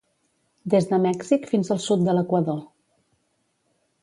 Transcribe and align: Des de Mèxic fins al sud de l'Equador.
Des 0.73 0.87
de 0.93 0.99
Mèxic 1.03 1.45
fins 1.51 1.71
al 1.77 1.83
sud 1.85 2.09
de 2.09 2.17
l'Equador. 2.19 2.59